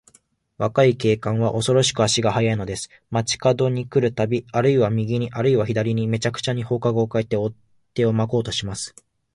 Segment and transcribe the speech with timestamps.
[0.57, 2.89] 若い警官は、おそろしく足が早いのです。
[3.11, 7.53] 町かどに来るたび、あるいは右に、あるいは左に、めちゃくちゃに方角をかえて、追っ
[7.93, 8.95] 手をまこうとします。